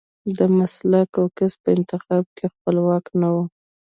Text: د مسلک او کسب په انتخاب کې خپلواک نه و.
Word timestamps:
د 0.37 0.39
مسلک 0.57 1.09
او 1.21 1.25
کسب 1.37 1.59
په 1.63 1.69
انتخاب 1.77 2.23
کې 2.37 2.45
خپلواک 2.53 3.05
نه 3.21 3.29
و. 3.33 3.35